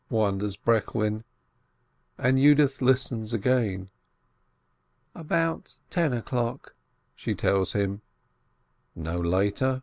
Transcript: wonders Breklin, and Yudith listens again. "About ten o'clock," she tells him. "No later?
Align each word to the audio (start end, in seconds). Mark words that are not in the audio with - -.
wonders 0.09 0.57
Breklin, 0.57 1.23
and 2.17 2.39
Yudith 2.39 2.81
listens 2.81 3.35
again. 3.35 3.91
"About 5.13 5.77
ten 5.91 6.11
o'clock," 6.11 6.73
she 7.15 7.35
tells 7.35 7.73
him. 7.73 8.01
"No 8.95 9.19
later? 9.19 9.79